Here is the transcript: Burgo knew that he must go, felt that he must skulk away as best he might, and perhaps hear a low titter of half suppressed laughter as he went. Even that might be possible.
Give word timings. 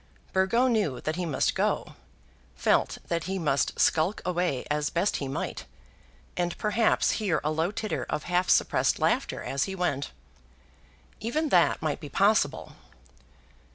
Burgo 0.33 0.65
knew 0.65 0.99
that 1.01 1.15
he 1.15 1.27
must 1.27 1.53
go, 1.53 1.93
felt 2.55 2.97
that 3.09 3.25
he 3.25 3.37
must 3.37 3.79
skulk 3.79 4.19
away 4.25 4.65
as 4.67 4.89
best 4.89 5.17
he 5.17 5.27
might, 5.27 5.65
and 6.35 6.57
perhaps 6.57 7.11
hear 7.21 7.39
a 7.43 7.51
low 7.51 7.69
titter 7.69 8.07
of 8.09 8.23
half 8.23 8.49
suppressed 8.49 8.97
laughter 8.97 9.43
as 9.43 9.65
he 9.65 9.75
went. 9.75 10.09
Even 11.19 11.49
that 11.49 11.83
might 11.83 11.99
be 11.99 12.09
possible. 12.09 12.73